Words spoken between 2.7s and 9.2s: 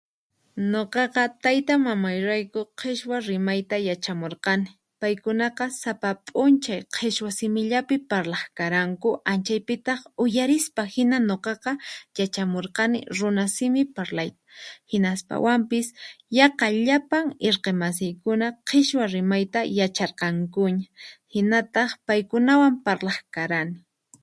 qichwa rimayta yachamurqani, paykunaqa sapa p'unchay qichwa simillapi parlaq karanku